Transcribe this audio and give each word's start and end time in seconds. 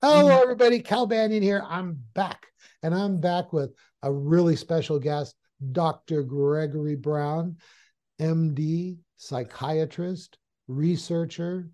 Hello, 0.00 0.30
mm-hmm. 0.30 0.42
everybody. 0.42 0.78
Cal 0.78 1.06
Banyan 1.06 1.42
here. 1.42 1.60
I'm 1.68 2.00
back, 2.14 2.46
and 2.84 2.94
I'm 2.94 3.20
back 3.20 3.52
with 3.52 3.74
a 4.04 4.12
really 4.12 4.54
special 4.54 5.00
guest, 5.00 5.34
Dr. 5.72 6.22
Gregory 6.22 6.94
Brown, 6.94 7.56
MD, 8.20 8.98
psychiatrist, 9.16 10.38
researcher, 10.68 11.68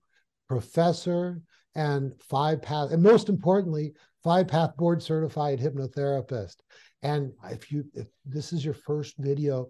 professor, 0.49 1.43
and 1.75 2.15
five 2.23 2.63
path, 2.63 2.93
and 2.93 3.03
most 3.03 3.29
importantly, 3.29 3.93
five 4.23 4.49
path 4.49 4.75
board 4.79 5.03
certified 5.03 5.61
hypnotherapist. 5.61 6.57
And 7.05 7.33
if 7.51 7.71
you 7.71 7.85
if 7.95 8.07
this 8.25 8.53
is 8.53 8.65
your 8.65 8.75
first 8.75 9.17
video 9.19 9.69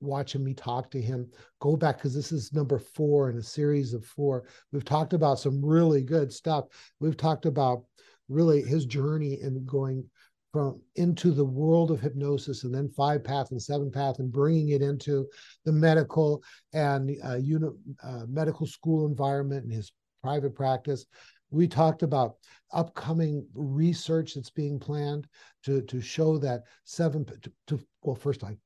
watching 0.00 0.44
me 0.44 0.52
talk 0.52 0.90
to 0.90 1.00
him, 1.00 1.26
go 1.60 1.76
back 1.76 1.96
because 1.96 2.14
this 2.14 2.30
is 2.30 2.52
number 2.52 2.78
four 2.78 3.30
in 3.30 3.38
a 3.38 3.42
series 3.42 3.94
of 3.94 4.04
four. 4.04 4.44
We've 4.70 4.84
talked 4.84 5.14
about 5.14 5.40
some 5.40 5.64
really 5.64 6.02
good 6.02 6.30
stuff. 6.30 6.66
We've 7.00 7.16
talked 7.16 7.46
about 7.46 7.84
really 8.28 8.60
his 8.60 8.84
journey 8.84 9.40
in 9.40 9.64
going 9.64 10.04
from 10.52 10.80
into 10.96 11.30
the 11.30 11.44
world 11.44 11.90
of 11.90 12.00
hypnosis 12.00 12.64
and 12.64 12.74
then 12.74 12.90
five 12.90 13.24
path 13.24 13.50
and 13.50 13.60
seven 13.60 13.90
path 13.90 14.18
and 14.18 14.30
bringing 14.30 14.70
it 14.70 14.82
into 14.82 15.26
the 15.64 15.72
medical 15.72 16.42
and 16.74 17.10
uh, 17.24 17.36
uni- 17.36 17.66
uh, 18.02 18.24
medical 18.28 18.66
school 18.66 19.06
environment 19.06 19.64
and 19.64 19.72
his 19.72 19.90
private 20.22 20.54
practice 20.54 21.06
we 21.50 21.66
talked 21.66 22.02
about 22.02 22.36
upcoming 22.72 23.46
research 23.54 24.34
that's 24.34 24.50
being 24.50 24.78
planned 24.78 25.26
to 25.64 25.82
to 25.82 26.00
show 26.00 26.38
that 26.38 26.62
seven 26.84 27.24
to, 27.24 27.52
to 27.66 27.80
well 28.02 28.14
first 28.14 28.44
I 28.44 28.56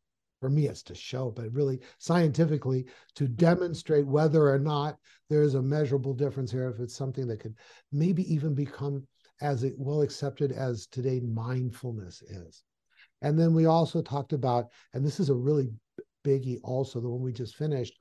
for 0.40 0.50
me 0.50 0.66
it's 0.66 0.82
to 0.82 0.94
show 0.94 1.30
but 1.30 1.52
really 1.52 1.78
scientifically 1.98 2.84
to 3.14 3.28
demonstrate 3.28 4.06
whether 4.06 4.48
or 4.48 4.58
not 4.58 4.98
there's 5.30 5.54
a 5.54 5.62
measurable 5.62 6.14
difference 6.14 6.50
here 6.50 6.68
if 6.68 6.80
it's 6.80 6.96
something 6.96 7.28
that 7.28 7.38
could 7.38 7.54
maybe 7.92 8.32
even 8.32 8.54
become 8.54 9.06
as 9.40 9.64
well 9.76 10.02
accepted 10.02 10.52
as 10.52 10.86
today 10.86 11.20
mindfulness 11.20 12.22
is. 12.22 12.62
And 13.22 13.38
then 13.38 13.54
we 13.54 13.66
also 13.66 14.02
talked 14.02 14.32
about 14.32 14.66
and 14.94 15.06
this 15.06 15.20
is 15.20 15.30
a 15.30 15.34
really 15.34 15.70
biggie 16.24 16.58
also 16.62 17.00
the 17.00 17.08
one 17.08 17.22
we 17.22 17.32
just 17.32 17.56
finished 17.56 17.94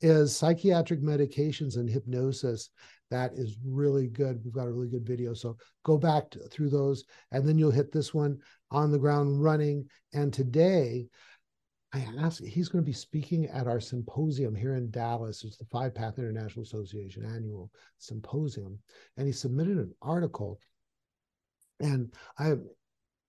is 0.00 0.36
psychiatric 0.36 1.02
medications 1.02 1.76
and 1.76 1.88
hypnosis 1.88 2.70
that 3.10 3.32
is 3.34 3.56
really 3.64 4.08
good. 4.08 4.40
We've 4.44 4.54
got 4.54 4.66
a 4.66 4.72
really 4.72 4.88
good 4.88 5.06
video. 5.06 5.34
So 5.34 5.56
go 5.84 5.96
back 5.96 6.30
to, 6.30 6.40
through 6.48 6.70
those 6.70 7.04
and 7.32 7.46
then 7.46 7.58
you'll 7.58 7.70
hit 7.70 7.92
this 7.92 8.12
one 8.12 8.38
on 8.70 8.90
the 8.90 8.98
ground 8.98 9.42
running. 9.42 9.88
And 10.12 10.32
today, 10.32 11.06
I 11.92 12.04
asked, 12.20 12.44
he's 12.44 12.68
going 12.68 12.84
to 12.84 12.86
be 12.86 12.92
speaking 12.92 13.46
at 13.46 13.66
our 13.66 13.80
symposium 13.80 14.54
here 14.54 14.74
in 14.74 14.90
Dallas. 14.90 15.44
It's 15.44 15.56
the 15.56 15.64
Five 15.66 15.94
Path 15.94 16.18
International 16.18 16.64
Association 16.64 17.24
annual 17.24 17.70
symposium. 17.98 18.78
And 19.16 19.26
he 19.26 19.32
submitted 19.32 19.78
an 19.78 19.92
article. 20.02 20.58
And 21.80 22.12
I 22.38 22.54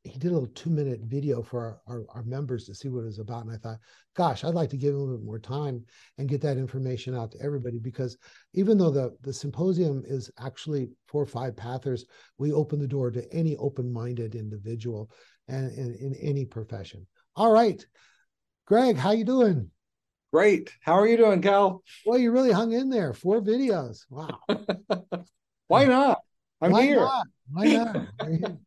he 0.08 0.18
did 0.18 0.32
a 0.32 0.34
little 0.34 0.50
two 0.50 0.70
minute 0.70 1.02
video 1.04 1.42
for 1.42 1.80
our, 1.88 1.96
our, 1.96 2.06
our, 2.16 2.24
members 2.24 2.66
to 2.66 2.76
see 2.76 2.90
what 2.90 3.02
it 3.02 3.06
was 3.06 3.20
about. 3.20 3.46
And 3.46 3.54
I 3.54 3.58
thought, 3.58 3.80
gosh, 4.16 4.44
I'd 4.44 4.54
like 4.54 4.70
to 4.72 4.78
give 4.78 4.92
him 4.92 4.96
a 4.96 5.00
little 5.00 5.18
bit 5.18 5.26
more 5.26 5.40
time 5.40 5.84
and 6.18 6.30
get 6.30 6.42
that 6.42 6.58
information 6.58 7.16
out 7.16 7.32
to 7.32 7.42
everybody 7.42 7.80
because 7.80 8.18
even 8.54 8.78
though 8.78 8.90
the, 8.90 9.16
the 9.22 9.34
symposium 9.34 10.04
is 10.06 10.32
actually 10.40 10.90
four 11.08 11.22
or 11.22 11.28
five 11.28 11.56
pathers, 11.56 12.06
we 12.38 12.52
open 12.52 12.80
the 12.80 12.88
door 12.88 13.12
to 13.12 13.34
any 13.34 13.56
open 13.58 13.92
minded 13.92 14.36
individual 14.36 15.12
and, 15.48 15.72
and 15.78 15.96
in 15.96 16.14
any 16.16 16.46
profession. 16.46 17.06
All 17.36 17.52
right. 17.52 17.86
Greg, 18.66 18.98
how 18.98 19.12
you 19.12 19.24
doing? 19.24 19.70
Great. 20.34 20.72
How 20.82 20.94
are 20.94 21.08
you 21.08 21.18
doing, 21.18 21.42
Cal? 21.42 21.84
Well, 22.06 22.20
you 22.20 22.32
really 22.32 22.52
hung 22.52 22.74
in 22.74 22.90
there. 22.90 23.14
Four 23.14 23.42
videos. 23.42 24.06
Wow. 24.10 24.40
Why 25.68 25.86
not? 25.86 26.20
I'm 26.62 26.72
Why 26.72 26.82
here. 26.84 26.98
Not? 26.98 27.28
Why 27.52 27.66
not? 27.66 28.58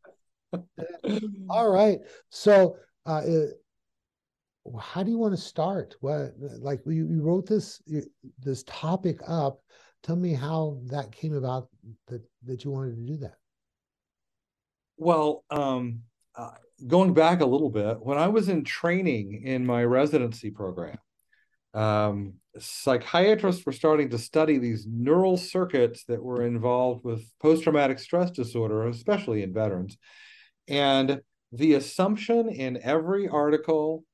All 1.48 1.70
right. 1.70 1.98
So, 2.30 2.76
uh, 3.06 3.22
how 4.78 5.02
do 5.02 5.10
you 5.10 5.18
want 5.18 5.34
to 5.34 5.40
start? 5.40 5.96
What, 6.00 6.32
like, 6.38 6.80
you, 6.86 7.08
you 7.08 7.22
wrote 7.22 7.46
this 7.46 7.82
this 8.38 8.62
topic 8.64 9.20
up. 9.26 9.60
Tell 10.02 10.16
me 10.16 10.32
how 10.32 10.80
that 10.86 11.12
came 11.12 11.34
about 11.34 11.68
that 12.08 12.22
that 12.44 12.64
you 12.64 12.70
wanted 12.70 12.96
to 12.96 13.02
do 13.02 13.16
that. 13.18 13.36
Well, 14.96 15.44
um, 15.50 16.00
uh, 16.36 16.50
going 16.86 17.14
back 17.14 17.40
a 17.40 17.46
little 17.46 17.70
bit, 17.70 18.00
when 18.00 18.18
I 18.18 18.28
was 18.28 18.48
in 18.48 18.64
training 18.64 19.42
in 19.44 19.66
my 19.66 19.84
residency 19.84 20.50
program, 20.50 20.98
um, 21.74 22.34
psychiatrists 22.58 23.64
were 23.64 23.72
starting 23.72 24.10
to 24.10 24.18
study 24.18 24.58
these 24.58 24.86
neural 24.86 25.36
circuits 25.36 26.04
that 26.04 26.22
were 26.22 26.44
involved 26.44 27.04
with 27.04 27.22
post 27.40 27.62
traumatic 27.62 27.98
stress 27.98 28.30
disorder, 28.30 28.88
especially 28.88 29.42
in 29.42 29.52
veterans. 29.52 29.96
And 30.70 31.20
the 31.52 31.74
assumption 31.74 32.48
in 32.48 32.80
every 32.82 33.28
article, 33.28 34.04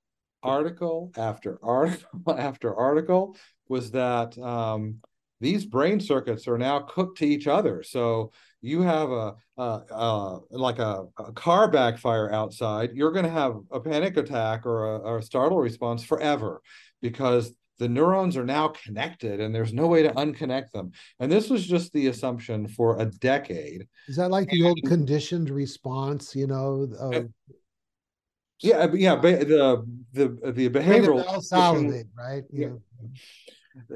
article 0.43 1.13
after 1.17 1.59
article 1.63 2.09
after 2.39 2.75
article, 2.75 3.37
was 3.69 3.91
that 3.93 4.37
um, 4.39 5.01
these 5.41 5.67
brain 5.67 6.01
circuits 6.01 6.49
are 6.49 6.59
now 6.59 6.81
cooked 6.81 7.19
to 7.19 7.27
each 7.27 7.47
other. 7.47 7.83
So 7.83 8.33
you 8.63 8.81
have 8.83 9.11
a, 9.11 9.35
a, 9.59 9.63
a 9.63 10.41
like 10.51 10.79
a, 10.79 11.05
a, 11.19 11.33
car 11.33 11.71
backfire 11.71 12.33
outside, 12.33 12.91
you're 12.95 13.13
going 13.13 13.27
to 13.27 13.31
have 13.31 13.57
a 13.71 13.79
panic 13.79 14.17
attack 14.17 14.65
or 14.65 14.97
a, 14.97 14.99
or 14.99 15.19
a 15.19 15.23
startle 15.23 15.59
response 15.59 16.03
forever 16.03 16.63
because 17.03 17.53
the 17.79 17.89
neurons 17.89 18.37
are 18.37 18.45
now 18.45 18.69
connected 18.69 19.41
and 19.41 19.55
there's 19.55 19.73
no 19.73 19.87
way 19.87 20.03
to 20.03 20.11
unconnect 20.11 20.73
them. 20.73 20.93
And 21.21 21.31
this 21.31 21.51
was 21.51 21.67
just 21.67 21.93
the 21.93 22.09
assumption 22.09 22.67
for 22.67 22.99
a 23.01 23.07
decade. 23.07 23.87
Is 24.09 24.17
that 24.17 24.31
like 24.31 24.49
the 24.49 24.65
old 24.65 24.81
conditioned 24.87 25.51
response, 25.51 26.35
you 26.35 26.47
know? 26.47 26.89
Of... 26.99 27.29
Yeah, 28.61 28.87
yeah, 28.95 29.17
the 29.17 29.85
the 30.15 30.53
the 30.53 30.69
behavioral 30.71 31.43
salivate, 31.43 32.07
right? 32.17 32.45
Yeah. 32.51 32.71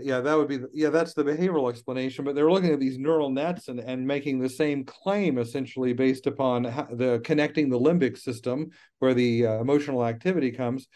yeah, 0.03 0.21
that 0.21 0.37
would 0.37 0.49
be 0.49 0.59
yeah, 0.75 0.91
that's 0.91 1.15
the 1.15 1.25
behavioral 1.25 1.71
explanation. 1.71 2.27
But 2.27 2.35
they're 2.35 2.51
looking 2.51 2.75
at 2.75 2.81
these 2.81 2.99
neural 2.99 3.31
nets 3.31 3.69
and 3.69 3.81
and 3.81 4.07
making 4.07 4.39
the 4.39 4.51
same 4.51 4.85
claim 4.85 5.39
essentially 5.39 5.95
based 5.95 6.27
upon 6.27 6.65
the 6.65 7.23
connecting 7.25 7.71
the 7.71 7.81
limbic 7.81 8.19
system 8.19 8.71
where 8.99 9.15
the 9.15 9.47
uh, 9.47 9.61
emotional 9.61 10.05
activity 10.05 10.51
comes 10.51 10.87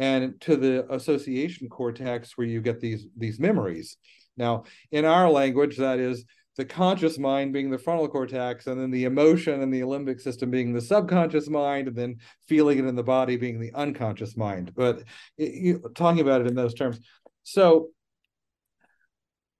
and 0.00 0.40
to 0.40 0.56
the 0.56 0.90
association 0.92 1.68
cortex 1.68 2.36
where 2.36 2.46
you 2.46 2.60
get 2.62 2.80
these 2.80 3.06
these 3.16 3.38
memories. 3.38 3.98
Now 4.36 4.64
in 4.90 5.04
our 5.04 5.30
language 5.30 5.76
that 5.76 6.00
is 6.00 6.24
the 6.56 6.64
conscious 6.64 7.18
mind 7.18 7.52
being 7.52 7.70
the 7.70 7.78
frontal 7.78 8.08
cortex 8.08 8.66
and 8.66 8.80
then 8.80 8.90
the 8.90 9.04
emotion 9.04 9.62
and 9.62 9.72
the 9.72 9.82
limbic 9.82 10.20
system 10.20 10.50
being 10.50 10.72
the 10.72 10.80
subconscious 10.80 11.48
mind 11.48 11.86
and 11.86 11.96
then 11.96 12.16
feeling 12.48 12.78
it 12.78 12.86
in 12.86 12.96
the 12.96 13.02
body 13.02 13.36
being 13.36 13.60
the 13.60 13.72
unconscious 13.74 14.36
mind. 14.36 14.72
But 14.74 15.04
it, 15.36 15.52
you, 15.52 15.92
talking 15.94 16.20
about 16.20 16.40
it 16.40 16.46
in 16.46 16.54
those 16.54 16.74
terms. 16.74 16.98
So 17.42 17.90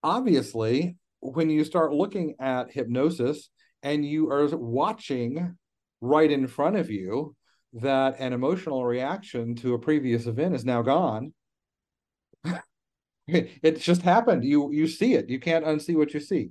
obviously 0.02 0.96
when 1.20 1.50
you 1.50 1.64
start 1.64 1.92
looking 1.92 2.34
at 2.40 2.72
hypnosis 2.72 3.50
and 3.82 4.04
you 4.04 4.30
are 4.30 4.46
watching 4.56 5.56
right 6.00 6.30
in 6.30 6.46
front 6.46 6.76
of 6.76 6.90
you 6.90 7.36
that 7.75 8.19
an 8.19 8.32
emotional 8.32 8.84
reaction 8.84 9.54
to 9.56 9.75
a 9.75 9.78
previous 9.78 10.26
event 10.26 10.54
is 10.54 10.64
now 10.64 10.82
gone. 10.82 11.32
It 13.32 13.78
just 13.78 14.03
happened. 14.03 14.42
You 14.42 14.72
you 14.72 14.88
see 14.88 15.14
it. 15.14 15.31
You 15.31 15.38
can't 15.38 15.64
unsee 15.64 15.94
what 15.94 16.12
you 16.14 16.19
see. 16.19 16.50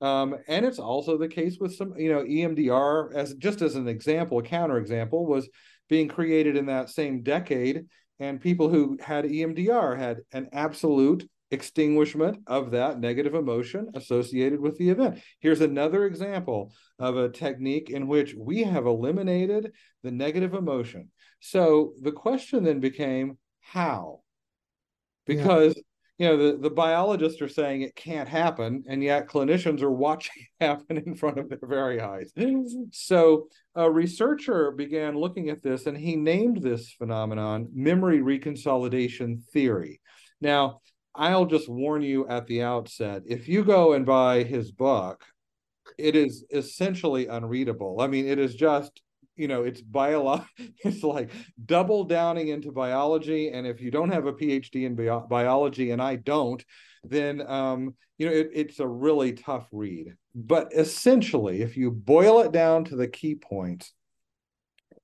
Um, 0.00 0.36
and 0.48 0.64
it's 0.64 0.78
also 0.78 1.18
the 1.18 1.28
case 1.28 1.58
with 1.60 1.74
some 1.74 1.94
you 1.98 2.12
know 2.12 2.22
emdr 2.24 3.14
as 3.14 3.34
just 3.34 3.62
as 3.62 3.74
an 3.74 3.88
example 3.88 4.38
a 4.38 4.42
counterexample 4.42 5.26
was 5.26 5.48
being 5.88 6.08
created 6.08 6.56
in 6.56 6.66
that 6.66 6.90
same 6.90 7.22
decade 7.22 7.86
and 8.18 8.40
people 8.40 8.68
who 8.68 8.98
had 9.00 9.24
emdr 9.24 9.98
had 9.98 10.18
an 10.32 10.48
absolute 10.52 11.28
extinguishment 11.50 12.38
of 12.46 12.72
that 12.72 12.98
negative 12.98 13.34
emotion 13.34 13.88
associated 13.94 14.60
with 14.60 14.76
the 14.78 14.90
event. 14.90 15.20
Here's 15.40 15.60
another 15.60 16.06
example 16.06 16.72
of 16.98 17.16
a 17.16 17.28
technique 17.28 17.90
in 17.90 18.06
which 18.08 18.34
we 18.34 18.64
have 18.64 18.86
eliminated 18.86 19.72
the 20.02 20.10
negative 20.10 20.54
emotion. 20.54 21.10
So 21.40 21.92
the 22.00 22.12
question 22.12 22.64
then 22.64 22.80
became 22.80 23.38
how? 23.60 24.20
Because 25.26 25.74
yeah. 26.18 26.30
you 26.30 26.36
know 26.36 26.52
the, 26.52 26.58
the 26.58 26.70
biologists 26.70 27.40
are 27.40 27.48
saying 27.48 27.82
it 27.82 27.94
can't 27.94 28.28
happen, 28.28 28.84
and 28.88 29.02
yet 29.02 29.28
clinicians 29.28 29.82
are 29.82 29.90
watching 30.06 30.34
it 30.38 30.64
happen 30.64 30.98
in 30.98 31.14
front 31.14 31.38
of 31.38 31.48
their 31.48 31.58
very 31.62 32.00
eyes. 32.00 32.32
so 32.92 33.48
a 33.74 33.90
researcher 33.90 34.70
began 34.70 35.16
looking 35.16 35.50
at 35.50 35.62
this 35.62 35.86
and 35.86 35.96
he 35.96 36.16
named 36.16 36.62
this 36.62 36.92
phenomenon 36.92 37.68
memory 37.74 38.20
reconsolidation 38.20 39.42
theory. 39.52 40.00
Now, 40.40 40.80
I'll 41.14 41.46
just 41.46 41.68
warn 41.68 42.02
you 42.02 42.26
at 42.28 42.46
the 42.46 42.62
outset 42.62 43.22
if 43.26 43.48
you 43.48 43.64
go 43.64 43.92
and 43.92 44.04
buy 44.04 44.42
his 44.42 44.72
book, 44.72 45.24
it 45.98 46.16
is 46.16 46.44
essentially 46.50 47.26
unreadable. 47.26 48.00
I 48.00 48.06
mean, 48.06 48.26
it 48.26 48.38
is 48.38 48.54
just 48.54 49.00
you 49.36 49.48
know 49.48 49.64
it's 49.64 49.80
bio 49.80 50.44
it's 50.84 51.02
like 51.02 51.30
double 51.66 52.04
downing 52.04 52.48
into 52.48 52.70
biology 52.70 53.48
and 53.48 53.66
if 53.66 53.80
you 53.80 53.90
don't 53.90 54.12
have 54.12 54.26
a 54.26 54.32
phd 54.32 54.76
in 54.76 54.94
bio- 54.94 55.26
biology 55.28 55.90
and 55.90 56.00
i 56.00 56.14
don't 56.14 56.64
then 57.04 57.46
um, 57.46 57.94
you 58.18 58.26
know 58.26 58.32
it, 58.32 58.50
it's 58.52 58.80
a 58.80 58.86
really 58.86 59.32
tough 59.32 59.68
read. 59.72 60.14
But 60.34 60.72
essentially, 60.74 61.62
if 61.62 61.76
you 61.76 61.90
boil 61.90 62.40
it 62.40 62.52
down 62.52 62.84
to 62.86 62.96
the 62.96 63.08
key 63.08 63.34
points, 63.34 63.92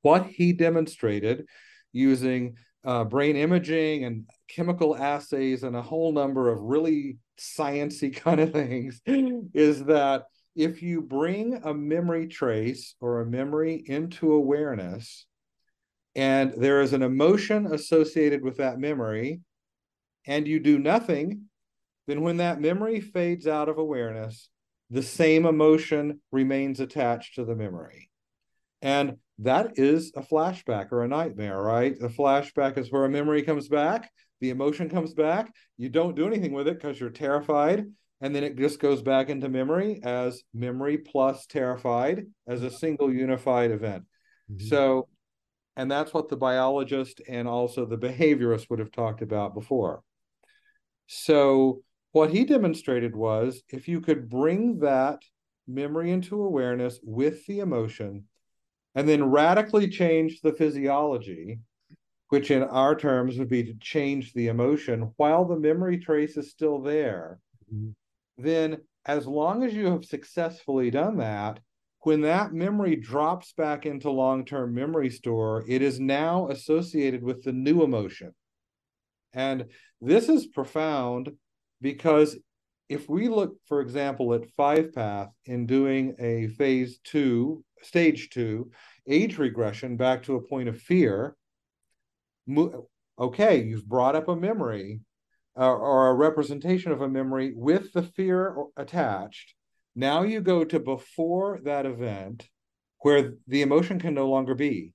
what 0.03 0.27
he 0.27 0.53
demonstrated 0.53 1.47
using 1.93 2.57
uh, 2.85 3.05
brain 3.05 3.37
imaging 3.37 4.05
and 4.05 4.25
chemical 4.49 4.97
assays 4.97 5.62
and 5.62 5.77
a 5.77 5.82
whole 5.82 6.12
number 6.12 6.50
of 6.50 6.61
really 6.61 7.19
sciency 7.38 8.15
kind 8.25 8.41
of 8.41 8.53
things 8.53 9.00
is 9.06 9.85
that 9.85 10.25
if 10.56 10.82
you 10.82 11.00
bring 11.00 11.61
a 11.65 11.73
memory 11.73 12.27
trace 12.27 12.94
or 13.00 13.21
a 13.21 13.27
memory 13.27 13.82
into 13.87 14.32
awareness 14.32 15.27
and 16.17 16.53
there 16.56 16.81
is 16.81 16.93
an 16.93 17.03
emotion 17.03 17.67
associated 17.73 18.43
with 18.43 18.56
that 18.56 18.79
memory 18.79 19.41
and 20.26 20.49
you 20.49 20.59
do 20.59 20.79
nothing 20.79 21.43
then 22.06 22.23
when 22.23 22.38
that 22.38 22.61
memory 22.61 23.00
fades 23.00 23.47
out 23.47 23.69
of 23.69 23.79
awareness 23.79 24.49
the 24.91 25.03
same 25.03 25.47
emotion 25.47 26.21
remains 26.33 26.81
attached 26.81 27.37
to 27.37 27.44
the 27.44 27.55
memory 27.55 28.10
and 28.82 29.17
that 29.38 29.79
is 29.79 30.12
a 30.17 30.23
flashback 30.23 30.93
or 30.93 31.03
a 31.03 31.09
nightmare, 31.09 31.61
right? 31.61 31.99
The 31.99 32.09
flashback 32.09 32.79
is 32.79 32.91
where 32.91 33.05
a 33.05 33.11
memory 33.11 33.43
comes 33.43 33.69
back, 33.69 34.11
the 34.41 34.50
emotion 34.50 34.88
comes 34.88 35.15
back, 35.15 35.53
you 35.77 35.88
don't 35.88 36.17
do 36.17 36.27
anything 36.27 36.53
with 36.53 36.69
it 36.69 36.75
because 36.75 37.00
you're 37.00 37.11
terrified, 37.11 37.87
and 38.21 38.35
then 38.35 38.44
it 38.44 38.56
just 38.56 38.81
goes 38.81 39.03
back 39.03 39.31
into 39.31 39.49
memory 39.49 40.00
as 40.03 40.43
memory 40.53 40.99
plus 40.99 41.47
terrified 41.47 42.27
as 42.47 42.62
a 42.62 42.71
single 42.71 43.12
unified 43.12 43.71
event. 43.71 44.05
Mm-hmm. 44.50 44.67
So, 44.67 45.09
and 45.76 45.91
that's 45.91 46.12
what 46.12 46.29
the 46.29 46.37
biologist 46.37 47.23
and 47.26 47.49
also 47.49 47.87
the 47.87 47.97
behaviorist 47.97 48.69
would 48.69 48.79
have 48.79 48.93
talked 48.93 49.23
about 49.23 49.55
before. 49.55 50.03
So, 51.06 51.83
what 52.12 52.31
he 52.31 52.44
demonstrated 52.44 53.15
was 53.15 53.62
if 53.69 53.88
you 53.88 54.00
could 54.00 54.29
bring 54.29 54.81
that 54.81 55.23
memory 55.67 56.11
into 56.11 56.43
awareness 56.43 56.99
with 57.03 57.47
the 57.47 57.61
emotion, 57.61 58.25
and 58.95 59.09
then 59.09 59.31
radically 59.31 59.89
change 59.89 60.41
the 60.41 60.53
physiology, 60.53 61.61
which 62.29 62.51
in 62.51 62.63
our 62.63 62.95
terms 62.95 63.39
would 63.39 63.49
be 63.49 63.65
to 63.65 63.75
change 63.75 64.33
the 64.33 64.49
emotion 64.49 65.13
while 65.17 65.45
the 65.45 65.59
memory 65.59 65.99
trace 65.99 66.37
is 66.37 66.51
still 66.51 66.81
there, 66.81 67.39
mm-hmm. 67.73 67.91
then 68.39 68.79
as 69.07 69.27
long 69.27 69.65
as 69.65 69.75
you 69.75 69.87
have 69.87 70.05
successfully 70.05 70.91
done 70.91 71.19
that, 71.19 71.61
when 72.03 72.23
that 72.23 72.53
memory 72.53 72.97
drops 72.97 73.53
back 73.53 73.85
into 73.85 74.11
long 74.11 74.45
term 74.45 74.75
memory 74.75 75.11
store, 75.11 75.65
it 75.69 75.83
is 75.83 76.01
now 76.01 76.49
associated 76.49 77.23
with 77.23 77.43
the 77.43 77.53
new 77.53 77.83
emotion. 77.83 78.35
And 79.33 79.67
this 80.01 80.29
is 80.29 80.47
profound 80.47 81.33
because 81.81 82.37
if 82.89 83.09
we 83.09 83.29
look, 83.29 83.55
for 83.67 83.81
example, 83.81 84.35
at 84.35 84.51
five 84.57 84.93
path 84.93 85.29
in 85.45 85.67
doing 85.67 86.17
a 86.19 86.49
phase 86.49 86.99
two 87.05 87.65
stage 87.82 88.31
two, 88.31 88.71
age 89.09 89.38
regression 89.38 89.97
back 89.97 90.23
to 90.25 90.37
a 90.37 90.43
point 90.43 90.69
of 90.69 90.81
fear. 90.81 91.37
Okay, 93.19 93.62
you've 93.62 93.87
brought 93.87 94.17
up 94.17 94.29
a 94.29 94.37
memory 94.37 95.00
uh, 95.56 95.73
or 95.73 96.09
a 96.09 96.15
representation 96.15 96.93
of 96.93 97.00
a 97.00 97.09
memory 97.09 97.53
with 97.55 97.93
the 97.93 98.03
fear 98.03 98.56
attached. 98.77 99.55
Now 99.94 100.23
you 100.23 100.41
go 100.41 100.65
to 100.65 100.81
before 100.81 101.61
that 101.65 101.87
event 101.87 102.49
where 103.00 103.35
the 103.47 103.62
emotion 103.62 103.99
can 103.99 104.15
no 104.15 104.29
longer 104.29 104.55
be. 104.55 104.93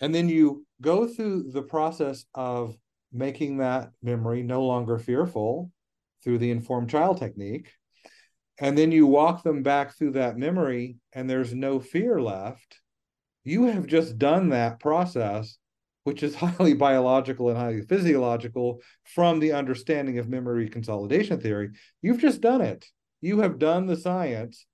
And 0.00 0.14
then 0.14 0.28
you 0.28 0.66
go 0.80 1.06
through 1.06 1.52
the 1.52 1.62
process 1.62 2.24
of 2.34 2.76
making 3.12 3.58
that 3.58 3.90
memory 4.02 4.42
no 4.42 4.64
longer 4.64 4.98
fearful 4.98 5.70
through 6.24 6.38
the 6.38 6.50
informed 6.50 6.90
child 6.90 7.18
technique 7.18 7.70
and 8.62 8.78
then 8.78 8.92
you 8.92 9.08
walk 9.08 9.42
them 9.42 9.64
back 9.64 9.98
through 9.98 10.12
that 10.12 10.38
memory 10.38 10.96
and 11.12 11.28
there's 11.28 11.52
no 11.52 11.80
fear 11.80 12.22
left, 12.22 12.80
you 13.42 13.64
have 13.64 13.88
just 13.88 14.18
done 14.18 14.50
that 14.50 14.78
process, 14.78 15.58
which 16.04 16.22
is 16.22 16.34
highly 16.36 16.72
biological 16.72 17.48
and 17.48 17.58
highly 17.58 17.82
physiological 17.82 18.80
from 19.02 19.40
the 19.40 19.52
understanding 19.52 20.18
of 20.18 20.28
memory 20.28 20.68
consolidation 20.68 21.40
theory. 21.40 21.70
You've 22.02 22.20
just 22.20 22.40
done 22.40 22.60
it. 22.60 22.86
You 23.20 23.40
have 23.40 23.58
done 23.58 23.86
the 23.86 23.96
science. 23.96 24.64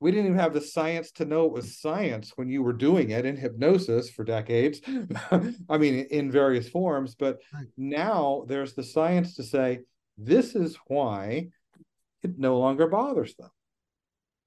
We 0.00 0.10
didn't 0.10 0.26
even 0.26 0.38
have 0.40 0.52
the 0.52 0.60
science 0.60 1.12
to 1.12 1.24
know 1.24 1.46
it 1.46 1.52
was 1.52 1.80
science 1.80 2.32
when 2.34 2.48
you 2.48 2.64
were 2.64 2.72
doing 2.72 3.10
it 3.10 3.24
in 3.24 3.36
hypnosis 3.36 4.10
for 4.10 4.24
decades. 4.24 4.80
I 5.68 5.78
mean, 5.78 6.06
in 6.10 6.32
various 6.32 6.68
forms. 6.68 7.14
But 7.14 7.38
now 7.76 8.44
there's 8.48 8.74
the 8.74 8.82
science 8.82 9.36
to 9.36 9.44
say, 9.44 9.80
this 10.18 10.56
is 10.56 10.76
why 10.88 11.50
it 12.24 12.38
no 12.38 12.58
longer 12.58 12.86
bothers 12.86 13.34
them. 13.36 13.50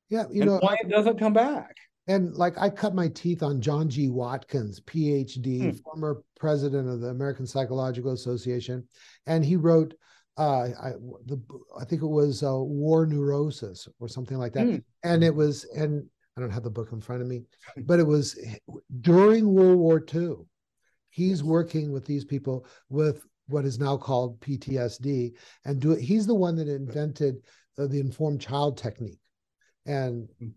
Yeah, 0.09 0.25
you 0.31 0.41
and 0.41 0.51
know 0.51 0.57
why 0.59 0.77
it 0.81 0.89
doesn't 0.89 1.19
come 1.19 1.33
back. 1.33 1.75
And 2.07 2.33
like 2.35 2.57
I 2.57 2.69
cut 2.69 2.95
my 2.95 3.09
teeth 3.09 3.43
on 3.43 3.59
John 3.59 3.89
G. 3.89 4.09
Watkins, 4.09 4.79
PhD, 4.79 5.61
hmm. 5.61 5.77
former 5.83 6.23
president 6.39 6.89
of 6.89 7.01
the 7.01 7.09
American 7.09 7.45
Psychological 7.45 8.13
Association, 8.13 8.87
and 9.25 9.43
he 9.43 9.57
wrote 9.57 9.93
uh, 10.37 10.69
I, 10.81 10.91
the 11.25 11.41
I 11.79 11.83
think 11.83 12.03
it 12.03 12.07
was 12.07 12.43
uh, 12.43 12.55
War 12.55 13.05
Neurosis 13.05 13.87
or 13.99 14.07
something 14.07 14.37
like 14.37 14.53
that, 14.53 14.67
hmm. 14.67 14.77
and 15.03 15.23
it 15.23 15.33
was 15.33 15.65
and 15.75 16.05
I 16.37 16.41
don't 16.41 16.51
have 16.51 16.63
the 16.63 16.69
book 16.69 16.89
in 16.91 17.01
front 17.01 17.21
of 17.21 17.27
me, 17.27 17.41
but 17.77 17.99
it 17.99 18.05
was 18.07 18.39
during 19.01 19.53
World 19.53 19.79
War 19.79 20.03
II. 20.13 20.35
He's 21.09 21.43
working 21.43 21.91
with 21.91 22.05
these 22.05 22.23
people 22.23 22.67
with 22.89 23.25
what 23.47 23.65
is 23.65 23.79
now 23.79 23.97
called 23.97 24.39
PTSD, 24.39 25.33
and 25.65 25.79
do 25.79 25.93
it. 25.93 26.01
He's 26.01 26.27
the 26.27 26.35
one 26.35 26.55
that 26.57 26.67
invented 26.67 27.37
the 27.77 27.99
informed 27.99 28.41
child 28.41 28.77
technique. 28.77 29.19
And 29.85 30.27
hmm. 30.39 30.47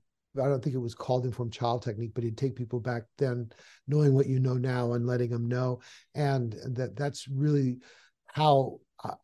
I 0.41 0.45
don't 0.45 0.63
think 0.63 0.77
it 0.77 0.79
was 0.79 0.95
called 0.95 1.25
informed 1.25 1.53
child 1.53 1.83
technique, 1.83 2.13
but 2.15 2.23
he'd 2.23 2.39
take 2.39 2.55
people 2.55 2.79
back 2.79 3.03
then, 3.19 3.51
knowing 3.89 4.15
what 4.15 4.29
you 4.29 4.39
know 4.39 4.55
now 4.55 4.93
and 4.93 5.05
letting 5.05 5.31
them 5.31 5.49
know. 5.49 5.81
And 6.15 6.55
that 6.67 6.95
that's 6.95 7.27
really 7.27 7.79
how 8.27 8.79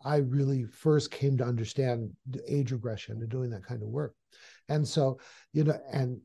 I 0.04 0.16
really 0.16 0.64
first 0.64 1.10
came 1.10 1.37
to 1.38 1.44
understand 1.44 2.10
age 2.48 2.72
regression 2.72 3.20
and 3.20 3.28
doing 3.28 3.50
that 3.50 3.64
kind 3.64 3.82
of 3.82 3.88
work. 3.88 4.14
And 4.69 4.87
so, 4.87 5.20
you 5.52 5.64
know, 5.64 5.78
and 5.93 6.20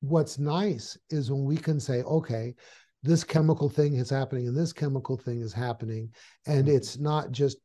what's 0.00 0.38
nice 0.38 0.98
is 1.10 1.30
when 1.30 1.44
we 1.44 1.56
can 1.56 1.78
say, 1.78 2.02
okay, 2.02 2.54
this 3.02 3.22
chemical 3.22 3.68
thing 3.68 3.94
is 3.94 4.10
happening 4.10 4.48
and 4.48 4.56
this 4.56 4.72
chemical 4.72 5.16
thing 5.16 5.40
is 5.40 5.52
happening. 5.52 6.10
And 6.46 6.66
hmm. 6.66 6.74
it's 6.74 6.98
not 6.98 7.30
just 7.30 7.58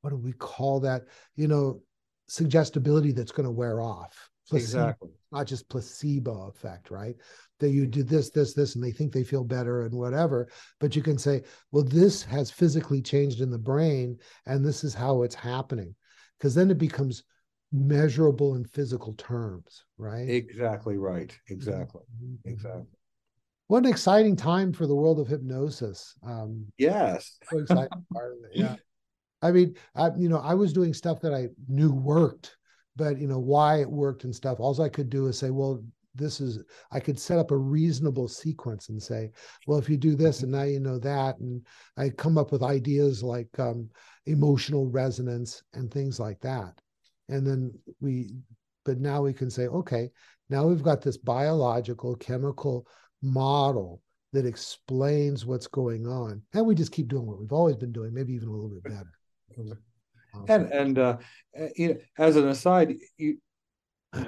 what 0.00 0.10
do 0.10 0.16
we 0.16 0.32
call 0.32 0.80
that? 0.80 1.02
You 1.36 1.48
know, 1.48 1.82
suggestibility 2.26 3.12
that's 3.12 3.32
going 3.32 3.46
to 3.46 3.50
wear 3.50 3.80
off. 3.80 4.30
Placebo, 4.48 4.64
exactly. 4.64 5.10
Not 5.30 5.46
just 5.46 5.68
placebo 5.68 6.48
effect, 6.48 6.90
right? 6.90 7.14
That 7.60 7.70
you 7.70 7.86
do 7.86 8.02
this, 8.02 8.30
this, 8.30 8.54
this, 8.54 8.74
and 8.74 8.84
they 8.84 8.92
think 8.92 9.12
they 9.12 9.24
feel 9.24 9.44
better 9.44 9.82
and 9.82 9.94
whatever. 9.94 10.48
But 10.80 10.96
you 10.96 11.02
can 11.02 11.18
say, 11.18 11.42
well, 11.70 11.84
this 11.84 12.22
has 12.24 12.50
physically 12.50 13.02
changed 13.02 13.40
in 13.40 13.50
the 13.50 13.58
brain, 13.58 14.18
and 14.46 14.64
this 14.64 14.84
is 14.84 14.94
how 14.94 15.22
it's 15.22 15.34
happening. 15.34 15.94
Because 16.38 16.54
then 16.54 16.70
it 16.70 16.78
becomes 16.78 17.24
measurable 17.72 18.54
in 18.54 18.64
physical 18.64 19.12
terms, 19.14 19.84
right? 19.98 20.28
Exactly 20.28 20.96
right. 20.96 21.36
Exactly. 21.50 22.02
Mm-hmm. 22.22 22.48
Exactly. 22.48 22.86
What 23.66 23.84
an 23.84 23.90
exciting 23.90 24.34
time 24.34 24.72
for 24.72 24.86
the 24.86 24.94
world 24.94 25.20
of 25.20 25.28
hypnosis. 25.28 26.14
Um, 26.26 26.64
yes. 26.78 27.36
So 27.50 27.58
exciting 27.58 28.06
part 28.14 28.32
of 28.32 28.38
it. 28.50 28.56
Yeah. 28.58 28.76
I 29.42 29.52
mean, 29.52 29.76
I 29.94 30.10
you 30.16 30.28
know, 30.28 30.38
I 30.38 30.54
was 30.54 30.72
doing 30.72 30.94
stuff 30.94 31.20
that 31.20 31.34
I 31.34 31.48
knew 31.68 31.92
worked, 31.92 32.56
but 32.96 33.18
you 33.18 33.28
know 33.28 33.38
why 33.38 33.80
it 33.80 33.90
worked 33.90 34.24
and 34.24 34.34
stuff. 34.34 34.60
All 34.60 34.80
I 34.80 34.88
could 34.88 35.10
do 35.10 35.26
is 35.26 35.38
say, 35.38 35.50
well, 35.50 35.82
this 36.14 36.40
is 36.40 36.58
I 36.90 37.00
could 37.00 37.18
set 37.18 37.38
up 37.38 37.50
a 37.50 37.56
reasonable 37.56 38.28
sequence 38.28 38.88
and 38.88 39.02
say, 39.02 39.30
well, 39.66 39.78
if 39.78 39.88
you 39.88 39.96
do 39.96 40.16
this 40.16 40.42
and 40.42 40.52
now 40.52 40.64
you 40.64 40.80
know 40.80 40.98
that, 40.98 41.38
and 41.38 41.64
I 41.96 42.10
come 42.10 42.36
up 42.36 42.52
with 42.52 42.62
ideas 42.62 43.22
like 43.22 43.58
um, 43.58 43.88
emotional 44.26 44.88
resonance 44.88 45.62
and 45.74 45.90
things 45.90 46.18
like 46.18 46.40
that, 46.40 46.74
and 47.28 47.46
then 47.46 47.72
we, 48.00 48.30
but 48.84 48.98
now 48.98 49.22
we 49.22 49.32
can 49.32 49.50
say, 49.50 49.68
okay, 49.68 50.10
now 50.50 50.66
we've 50.66 50.82
got 50.82 51.02
this 51.02 51.16
biological 51.16 52.16
chemical 52.16 52.86
model 53.22 54.02
that 54.32 54.46
explains 54.46 55.46
what's 55.46 55.66
going 55.66 56.06
on, 56.06 56.42
and 56.52 56.66
we 56.66 56.74
just 56.74 56.92
keep 56.92 57.08
doing 57.08 57.26
what 57.26 57.38
we've 57.38 57.52
always 57.52 57.76
been 57.76 57.92
doing, 57.92 58.12
maybe 58.12 58.34
even 58.34 58.48
a 58.48 58.52
little 58.52 58.68
bit 58.68 58.82
better. 58.82 59.17
And 60.48 60.72
and 60.72 60.98
uh, 60.98 61.16
you 61.76 61.88
know, 61.88 61.96
as 62.18 62.36
an 62.36 62.48
aside, 62.48 62.94
you, 63.16 63.38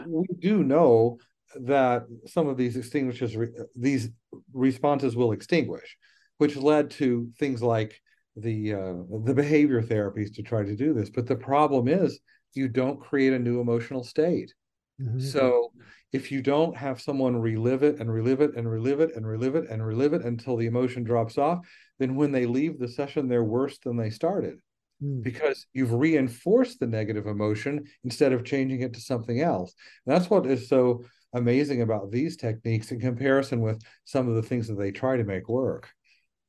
we 0.06 0.26
do 0.38 0.62
know 0.62 1.18
that 1.62 2.04
some 2.26 2.48
of 2.48 2.56
these 2.56 2.76
extinguishes 2.76 3.36
these 3.74 4.08
responses 4.52 5.16
will 5.16 5.32
extinguish, 5.32 5.96
which 6.38 6.56
led 6.56 6.90
to 6.92 7.30
things 7.38 7.62
like 7.62 8.00
the 8.36 8.74
uh, 8.74 8.94
the 9.24 9.34
behavior 9.34 9.82
therapies 9.82 10.34
to 10.34 10.42
try 10.42 10.62
to 10.62 10.76
do 10.76 10.94
this. 10.94 11.10
But 11.10 11.26
the 11.26 11.36
problem 11.36 11.88
is 11.88 12.20
you 12.54 12.68
don't 12.68 13.00
create 13.00 13.32
a 13.32 13.38
new 13.38 13.60
emotional 13.60 14.04
state. 14.04 14.52
Mm-hmm. 15.00 15.20
So 15.20 15.72
if 16.12 16.32
you 16.32 16.42
don't 16.42 16.76
have 16.76 17.00
someone 17.00 17.36
relive 17.36 17.82
it 17.82 18.00
and 18.00 18.12
relive 18.12 18.40
it 18.40 18.56
and 18.56 18.68
relive 18.68 19.00
it 19.00 19.14
and 19.14 19.26
relive 19.26 19.54
it 19.54 19.70
and 19.70 19.84
relive 19.84 20.12
it 20.12 20.22
until 20.22 20.56
the 20.56 20.66
emotion 20.66 21.04
drops 21.04 21.38
off, 21.38 21.60
then 21.98 22.16
when 22.16 22.32
they 22.32 22.46
leave 22.46 22.78
the 22.78 22.88
session, 22.88 23.28
they're 23.28 23.44
worse 23.44 23.78
than 23.78 23.96
they 23.96 24.10
started. 24.10 24.58
Mm. 25.02 25.22
because 25.22 25.66
you've 25.72 25.92
reinforced 25.92 26.80
the 26.80 26.86
negative 26.86 27.26
emotion 27.26 27.84
instead 28.04 28.32
of 28.32 28.44
changing 28.44 28.82
it 28.82 28.94
to 28.94 29.00
something 29.00 29.40
else. 29.40 29.74
And 30.06 30.14
that's 30.14 30.30
what 30.30 30.46
is 30.46 30.68
so 30.68 31.04
amazing 31.32 31.82
about 31.82 32.10
these 32.10 32.36
techniques 32.36 32.90
in 32.92 33.00
comparison 33.00 33.60
with 33.60 33.82
some 34.04 34.28
of 34.28 34.34
the 34.34 34.42
things 34.42 34.66
that 34.68 34.78
they 34.78 34.90
try 34.90 35.16
to 35.16 35.24
make 35.24 35.48
work. 35.48 35.88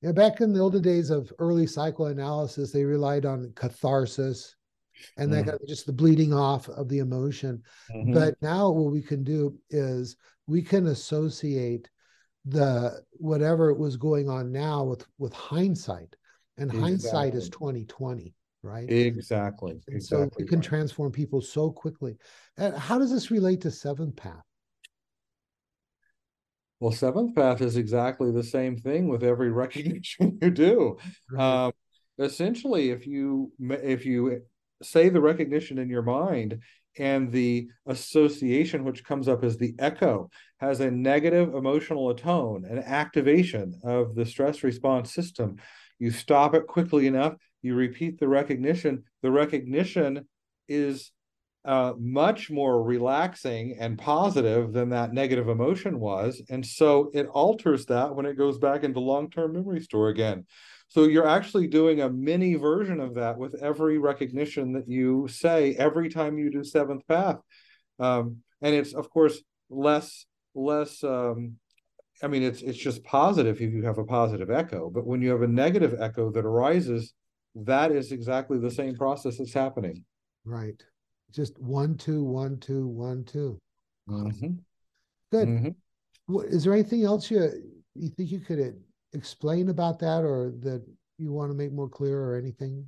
Yeah, 0.01 0.13
back 0.13 0.41
in 0.41 0.51
the 0.51 0.59
older 0.59 0.79
days 0.79 1.11
of 1.11 1.31
early 1.37 1.67
psychoanalysis, 1.67 2.71
they 2.71 2.83
relied 2.83 3.25
on 3.25 3.53
catharsis 3.55 4.55
and 5.17 5.31
that 5.33 5.45
mm-hmm. 5.45 5.65
just 5.67 5.85
the 5.85 5.93
bleeding 5.93 6.33
off 6.33 6.67
of 6.69 6.89
the 6.89 6.99
emotion. 6.99 7.61
Mm-hmm. 7.93 8.13
But 8.13 8.35
now 8.41 8.69
what 8.69 8.91
we 8.91 9.01
can 9.01 9.23
do 9.23 9.57
is 9.69 10.15
we 10.47 10.61
can 10.61 10.87
associate 10.87 11.89
the 12.45 13.03
whatever 13.11 13.73
was 13.73 13.97
going 13.97 14.27
on 14.27 14.51
now 14.51 14.83
with 14.83 15.05
with 15.19 15.33
hindsight 15.33 16.15
and 16.57 16.71
exactly. 16.71 16.81
hindsight 16.81 17.35
is 17.35 17.49
2020 17.49 18.33
right 18.63 18.89
exactly 18.89 19.71
and 19.71 19.95
exactly 19.95 20.27
so 20.27 20.29
we 20.37 20.45
can 20.45 20.59
right. 20.59 20.67
transform 20.67 21.11
people 21.11 21.41
so 21.41 21.71
quickly 21.71 22.15
and 22.57 22.75
how 22.75 22.97
does 22.99 23.11
this 23.11 23.31
relate 23.31 23.61
to 23.61 23.71
seventh 23.71 24.15
path 24.15 24.43
well 26.79 26.91
seventh 26.91 27.33
path 27.35 27.61
is 27.61 27.77
exactly 27.77 28.31
the 28.31 28.43
same 28.43 28.77
thing 28.77 29.07
with 29.07 29.23
every 29.23 29.51
recognition 29.51 30.37
you 30.41 30.51
do 30.51 30.97
right. 31.31 31.65
um, 31.65 31.71
essentially 32.19 32.91
if 32.91 33.07
you 33.07 33.51
if 33.59 34.05
you 34.05 34.41
say 34.83 35.09
the 35.09 35.21
recognition 35.21 35.77
in 35.77 35.89
your 35.89 36.03
mind 36.03 36.59
and 36.97 37.31
the 37.31 37.67
association 37.87 38.83
which 38.83 39.03
comes 39.03 39.27
up 39.27 39.43
as 39.43 39.57
the 39.57 39.73
echo 39.79 40.29
has 40.57 40.81
a 40.81 40.91
negative 40.91 41.55
emotional 41.55 42.13
tone 42.13 42.65
an 42.65 42.79
activation 42.79 43.73
of 43.83 44.13
the 44.13 44.25
stress 44.25 44.61
response 44.63 45.13
system 45.13 45.55
you 45.99 46.11
stop 46.11 46.53
it 46.53 46.67
quickly 46.67 47.07
enough 47.07 47.33
you 47.61 47.75
repeat 47.75 48.19
the 48.19 48.27
recognition 48.27 49.03
the 49.21 49.31
recognition 49.31 50.27
is 50.67 51.11
uh, 51.63 51.93
much 51.99 52.49
more 52.49 52.81
relaxing 52.81 53.77
and 53.79 53.99
positive 53.99 54.73
than 54.73 54.89
that 54.89 55.13
negative 55.13 55.47
emotion 55.47 55.99
was 55.99 56.41
and 56.49 56.65
so 56.65 57.11
it 57.13 57.27
alters 57.27 57.85
that 57.85 58.15
when 58.15 58.25
it 58.25 58.37
goes 58.37 58.57
back 58.57 58.83
into 58.83 58.99
long-term 58.99 59.53
memory 59.53 59.79
store 59.79 60.09
again 60.09 60.45
so 60.91 61.05
you're 61.05 61.27
actually 61.27 61.67
doing 61.67 62.01
a 62.01 62.09
mini 62.09 62.55
version 62.55 62.99
of 62.99 63.15
that 63.15 63.37
with 63.37 63.55
every 63.63 63.97
recognition 63.97 64.73
that 64.73 64.89
you 64.89 65.25
say 65.29 65.73
every 65.75 66.09
time 66.09 66.37
you 66.37 66.51
do 66.51 66.65
seventh 66.65 67.07
path. 67.07 67.37
Um, 67.97 68.39
and 68.61 68.75
it's 68.75 68.93
of 68.93 69.09
course 69.09 69.41
less 69.69 70.25
less 70.53 71.01
um, 71.01 71.55
I 72.21 72.27
mean 72.27 72.43
it's 72.43 72.61
it's 72.61 72.77
just 72.77 73.05
positive 73.05 73.61
if 73.61 73.73
you 73.73 73.83
have 73.83 73.99
a 73.99 74.03
positive 74.03 74.51
echo, 74.51 74.89
but 74.89 75.07
when 75.07 75.21
you 75.21 75.29
have 75.29 75.43
a 75.43 75.47
negative 75.47 75.95
echo 75.97 76.29
that 76.29 76.45
arises, 76.45 77.13
that 77.55 77.91
is 77.91 78.11
exactly 78.11 78.57
the 78.57 78.71
same 78.71 78.95
process 78.95 79.37
that's 79.37 79.53
happening. 79.53 80.03
Right. 80.45 80.81
Just 81.31 81.59
one, 81.59 81.97
two, 81.97 82.23
one, 82.23 82.57
two, 82.59 82.87
one, 82.87 83.23
two. 83.23 83.57
Mm-hmm. 84.09 84.53
Good. 85.31 85.47
Mm-hmm. 85.47 86.39
Is 86.47 86.63
there 86.63 86.73
anything 86.73 87.03
else 87.03 87.29
you 87.29 87.49
you 87.95 88.09
think 88.09 88.31
you 88.31 88.39
could 88.39 88.75
explain 89.13 89.69
about 89.69 89.99
that 89.99 90.23
or 90.23 90.53
that 90.61 90.83
you 91.17 91.31
want 91.31 91.51
to 91.51 91.57
make 91.57 91.71
more 91.71 91.89
clear 91.89 92.19
or 92.19 92.35
anything? 92.35 92.85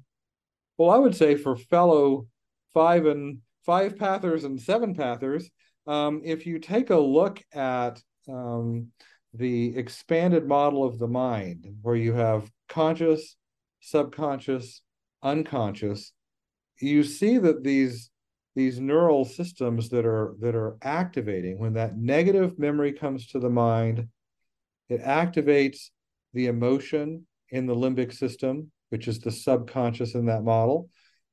Well, 0.78 0.90
I 0.90 0.98
would 0.98 1.16
say 1.16 1.36
for 1.36 1.56
fellow 1.56 2.28
five 2.74 3.06
and 3.06 3.40
five 3.66 3.98
pathers 3.98 4.44
and 4.44 4.60
seven 4.60 4.96
pathers, 4.96 5.50
um, 5.88 6.22
if 6.24 6.46
you 6.46 6.60
take 6.60 6.90
a 6.90 6.98
look 6.98 7.42
at 7.54 8.02
um, 8.30 8.88
the 9.34 9.76
expanded 9.78 10.48
model 10.48 10.84
of 10.84 11.00
the 11.00 11.08
mind, 11.08 11.68
where 11.82 11.96
you 11.96 12.14
have 12.14 12.50
conscious, 12.70 13.36
subconscious, 13.84 14.82
unconscious, 15.22 16.14
you 16.80 17.04
see 17.04 17.38
that 17.38 17.64
these 17.64 18.10
these 18.56 18.80
neural 18.80 19.26
systems 19.26 19.90
that 19.90 20.06
are 20.06 20.36
that 20.40 20.56
are 20.56 20.78
activating 20.82 21.60
when 21.60 21.74
that 21.74 21.98
negative 21.98 22.58
memory 22.58 22.94
comes 22.94 23.28
to 23.28 23.40
the 23.40 23.50
mind, 23.50 24.08
it 24.90 25.02
activates 25.02 25.90
the 26.34 26.48
emotion 26.48 27.28
in 27.50 27.66
the 27.66 27.76
limbic 27.76 28.14
system, 28.14 28.72
which 28.90 29.08
is 29.08 29.20
the 29.20 29.32
subconscious 29.32 30.16
in 30.16 30.26
that 30.26 30.44
model. 30.44 30.90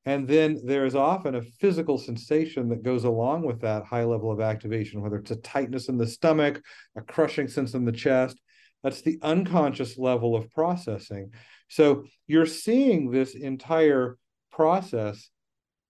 And 0.07 0.27
then 0.27 0.59
there 0.65 0.87
is 0.87 0.95
often 0.95 1.35
a 1.35 1.43
physical 1.43 1.99
sensation 1.99 2.71
that 2.71 2.83
goes 2.83 3.05
along 3.05 3.43
with 3.45 3.61
that 3.61 3.85
high 3.85 4.05
level 4.05 4.33
of 4.33 4.41
activation, 4.41 5.03
whether 5.03 5.17
it's 5.17 5.31
a 5.31 5.37
tightness 5.37 5.89
in 5.89 5.99
the 5.99 6.07
stomach, 6.07 6.63
a 6.97 7.03
crushing 7.03 7.49
sense 7.49 7.75
in 7.75 7.85
the 7.85 7.93
chest. 7.93 8.41
That's 8.83 9.03
the 9.03 9.19
unconscious 9.23 9.99
level 9.99 10.35
of 10.35 10.51
processing. 10.51 11.33
So 11.69 12.05
you're 12.27 12.47
seeing 12.47 13.11
this 13.11 13.35
entire 13.35 14.17
process 14.51 15.31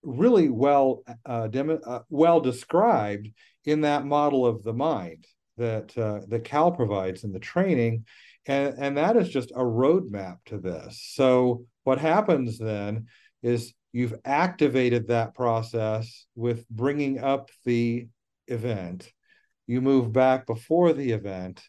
really 0.03 0.49
well 0.49 1.03
uh, 1.25 1.47
dem- 1.47 1.79
uh, 1.85 1.99
well 2.09 2.39
described 2.39 3.29
in 3.65 3.81
that 3.81 4.05
model 4.05 4.45
of 4.45 4.63
the 4.63 4.73
mind 4.73 5.25
that 5.57 5.95
uh, 5.97 6.21
that 6.27 6.43
Cal 6.43 6.71
provides 6.71 7.23
in 7.23 7.31
the 7.31 7.39
training. 7.39 8.05
And 8.45 8.75
and 8.77 8.97
that 8.97 9.17
is 9.17 9.29
just 9.29 9.51
a 9.51 9.63
roadmap 9.63 10.37
to 10.47 10.57
this. 10.57 11.01
So 11.13 11.65
what 11.83 11.99
happens 11.99 12.57
then 12.57 13.07
is 13.43 13.73
you've 13.91 14.15
activated 14.25 15.07
that 15.07 15.35
process 15.35 16.25
with 16.35 16.67
bringing 16.69 17.19
up 17.19 17.49
the 17.65 18.07
event. 18.47 19.11
You 19.67 19.81
move 19.81 20.11
back 20.11 20.47
before 20.47 20.93
the 20.93 21.11
event 21.11 21.61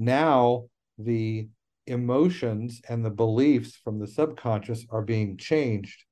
now 0.00 0.64
the 0.98 1.48
emotions 1.86 2.80
and 2.88 3.04
the 3.04 3.10
beliefs 3.10 3.76
from 3.76 4.00
the 4.00 4.06
subconscious 4.06 4.84
are 4.90 5.02
being 5.02 5.36
changed 5.36 6.04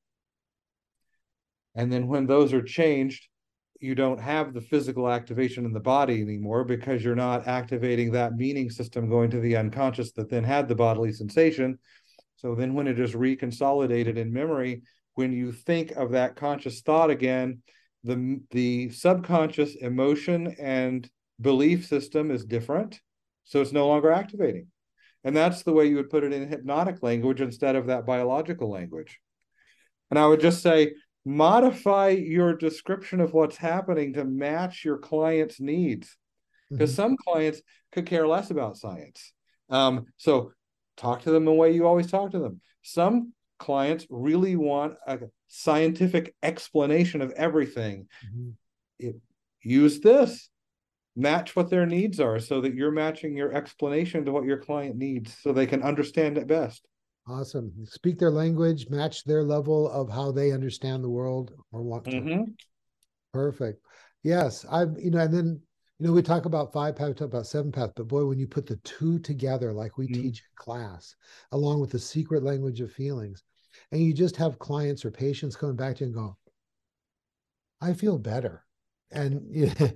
and 1.75 1.93
then 1.93 2.07
when 2.07 2.27
those 2.27 2.53
are 2.53 2.63
changed 2.63 3.29
you 3.81 3.95
don't 3.95 4.21
have 4.21 4.53
the 4.53 4.61
physical 4.61 5.09
activation 5.09 5.65
in 5.65 5.73
the 5.73 5.81
body 5.81 6.21
anymore 6.21 6.65
because 6.65 7.05
you're 7.05 7.15
not 7.15 7.47
activating 7.47 8.11
that 8.11 8.35
meaning 8.35 8.71
system 8.71 9.09
going 9.09 9.31
to 9.31 9.41
the 9.41 9.57
unconscious 9.57 10.13
that 10.13 10.29
then 10.29 10.45
had 10.45 10.67
the 10.67 10.75
bodily 10.75 11.13
sensation. 11.13 11.79
So 12.37 12.55
then 12.55 12.75
when 12.75 12.89
it 12.89 12.99
is 12.99 13.15
reconsolidated 13.15 14.17
in 14.17 14.33
memory, 14.33 14.83
when 15.15 15.33
you 15.33 15.53
think 15.53 15.93
of 15.93 16.13
that 16.13 16.37
conscious 16.37 16.81
thought 16.81 17.11
again, 17.11 17.63
the 18.05 18.41
the 18.51 18.91
subconscious 18.91 19.75
emotion 19.77 20.55
and 20.61 21.09
belief 21.41 21.87
system 21.87 22.31
is 22.31 22.45
different. 22.45 23.01
So 23.49 23.61
it's 23.61 23.73
no 23.73 23.89
longer 23.89 24.13
activating. 24.13 24.69
And 25.25 25.37
that's 25.37 25.63
the 25.63 25.73
way 25.73 25.87
you 25.87 25.97
would 25.97 26.11
put 26.11 26.23
it 26.23 26.33
in 26.33 26.49
hypnotic 26.49 27.03
language 27.03 27.41
instead 27.41 27.75
of 27.75 27.87
that 27.87 28.07
biological 28.07 28.71
language. 28.71 29.19
And 30.11 30.19
I 30.19 30.27
would 30.27 30.41
just 30.41 30.63
say 30.63 30.93
modify 31.25 32.09
your 32.09 32.55
description 32.55 33.21
of 33.21 33.33
what's 33.33 33.57
happening 33.57 34.15
to 34.15 34.25
match 34.25 34.85
your 34.85 34.99
client's 34.99 35.61
needs 35.61 36.17
because 36.71 36.91
mm-hmm. 36.91 36.97
some 36.97 37.17
clients 37.17 37.61
could 37.93 38.07
care 38.07 38.27
less 38.27 38.51
about 38.51 38.79
science 38.79 39.33
um, 39.69 40.07
so 40.17 40.53
talk 40.97 41.23
to 41.23 41.31
them 41.31 41.45
the 41.45 41.53
way 41.53 41.73
you 41.73 41.87
always 41.87 42.11
talk 42.11 42.31
to 42.31 42.39
them 42.39 42.61
some 42.83 43.33
clients 43.59 44.07
really 44.09 44.57
want 44.57 44.95
a 45.07 45.19
scientific 45.49 46.35
explanation 46.43 47.21
of 47.21 47.31
everything 47.33 48.07
mm-hmm. 48.25 48.51
it, 48.99 49.17
use 49.63 50.01
this 50.01 50.49
match 51.19 51.57
what 51.57 51.69
their 51.69 51.87
needs 51.87 52.21
are 52.21 52.39
so 52.39 52.61
that 52.61 52.75
you're 52.75 52.93
matching 52.93 53.37
your 53.37 53.53
explanation 53.53 54.25
to 54.25 54.33
what 54.33 54.45
your 54.45 54.59
client 54.59 54.97
needs 54.97 55.37
so 55.43 55.53
they 55.53 55.67
can 55.67 55.83
understand 55.83 56.39
it 56.39 56.47
best 56.47 56.87
Awesome. 57.29 57.73
Speak 57.85 58.19
their 58.19 58.31
language, 58.31 58.89
match 58.89 59.25
their 59.25 59.45
level 59.45 59.91
of 59.91 60.09
how 60.09 60.33
they 60.33 60.51
understand 60.51 61.05
the 61.05 61.11
world 61.11 61.53
or 61.73 61.83
want 61.83 62.05
to. 62.05 62.13
Mm-hmm. 62.13 62.43
Perfect. 63.35 63.83
Yes. 64.23 64.65
I've, 64.71 64.97
you 64.99 65.11
know, 65.11 65.19
and 65.19 65.35
then, 65.35 65.61
you 65.99 66.07
know, 66.07 66.13
we 66.13 66.23
talk 66.23 66.47
about 66.47 66.73
five 66.73 66.97
path, 66.97 67.09
we 67.09 67.15
talk 67.15 67.29
about 67.29 67.47
seven 67.47 67.71
path, 67.71 67.91
but 67.97 68.09
boy, 68.09 68.25
when 68.25 68.39
you 68.39 68.47
put 68.47 68.67
the 68.67 68.77
two 68.77 69.19
together, 69.19 69.75
like 69.75 69.99
we 69.99 70.07
mm-hmm. 70.07 70.23
teach 70.23 70.39
in 70.39 70.57
class, 70.57 71.15
along 71.53 71.81
with 71.81 71.91
the 71.91 71.99
secret 71.99 72.43
language 72.43 72.81
of 72.81 72.93
feelings, 72.93 73.43
and 73.93 74.01
you 74.01 74.15
just 74.15 74.37
have 74.37 74.59
clients 74.59 75.05
or 75.05 75.11
patients 75.11 75.55
coming 75.55 75.77
back 75.77 75.97
to 75.97 76.05
you 76.05 76.07
and 76.07 76.15
go, 76.15 76.37
I 77.83 77.93
feel 77.93 78.19
better. 78.19 78.65
And, 79.11 79.43
yeah, 79.51 79.91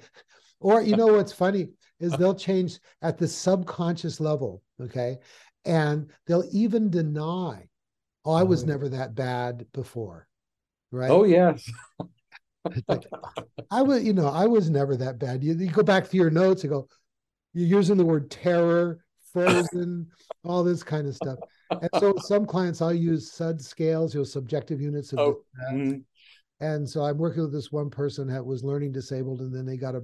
or, 0.62 0.82
you 0.82 0.96
know, 0.96 1.06
what's 1.16 1.32
funny 1.32 1.68
is 2.00 2.12
they'll 2.12 2.34
change 2.34 2.78
at 3.02 3.18
the 3.18 3.28
subconscious 3.28 4.20
level. 4.20 4.62
Okay 4.80 5.18
and 5.64 6.10
they'll 6.26 6.48
even 6.52 6.90
deny 6.90 7.66
oh 8.24 8.32
i 8.32 8.42
was 8.42 8.64
oh. 8.64 8.66
never 8.66 8.88
that 8.88 9.14
bad 9.14 9.66
before 9.72 10.26
right 10.90 11.10
oh 11.10 11.24
yes 11.24 11.68
like, 12.88 13.04
i 13.70 13.82
was 13.82 14.02
you 14.04 14.12
know 14.12 14.28
i 14.28 14.46
was 14.46 14.70
never 14.70 14.96
that 14.96 15.18
bad 15.18 15.42
you, 15.42 15.54
you 15.54 15.70
go 15.70 15.82
back 15.82 16.08
to 16.08 16.16
your 16.16 16.30
notes 16.30 16.62
and 16.64 16.72
go 16.72 16.88
you're 17.54 17.78
using 17.78 17.96
the 17.96 18.04
word 18.04 18.30
terror 18.30 19.04
frozen 19.32 20.06
all 20.44 20.62
this 20.62 20.82
kind 20.82 21.06
of 21.06 21.14
stuff 21.14 21.38
and 21.70 21.90
so 21.98 22.14
some 22.18 22.44
clients 22.44 22.82
i'll 22.82 22.92
use 22.92 23.32
sud 23.32 23.60
scales 23.60 24.14
you 24.14 24.20
know 24.20 24.24
subjective 24.24 24.80
units 24.80 25.12
of 25.12 25.18
oh, 25.18 25.40
mm-hmm. 25.72 25.98
and 26.60 26.88
so 26.88 27.02
i'm 27.02 27.18
working 27.18 27.42
with 27.42 27.52
this 27.52 27.72
one 27.72 27.88
person 27.88 28.28
that 28.28 28.44
was 28.44 28.62
learning 28.62 28.92
disabled 28.92 29.40
and 29.40 29.54
then 29.54 29.64
they 29.64 29.76
got 29.76 29.94
a 29.94 30.02